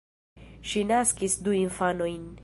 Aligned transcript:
Ŝi 0.71 0.81
naskis 0.93 1.37
du 1.49 1.53
infanojn. 1.61 2.25